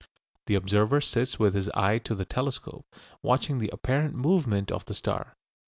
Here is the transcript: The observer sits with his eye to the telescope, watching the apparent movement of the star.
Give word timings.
The 0.47 0.55
observer 0.55 0.99
sits 0.99 1.37
with 1.37 1.53
his 1.53 1.69
eye 1.75 1.99
to 1.99 2.15
the 2.15 2.25
telescope, 2.25 2.87
watching 3.21 3.59
the 3.59 3.69
apparent 3.71 4.15
movement 4.15 4.71
of 4.71 4.85
the 4.85 4.95
star. 4.95 5.37